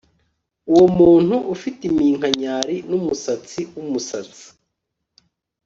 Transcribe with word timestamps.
Uwo 0.71 0.85
muntu 0.97 1.35
ufite 1.53 1.81
iminkanyari 1.91 2.75
n 2.89 2.91
umusatsi 2.99 3.59
wumusatsi 3.75 4.45